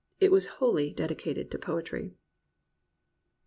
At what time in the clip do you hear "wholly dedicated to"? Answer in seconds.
0.57-1.59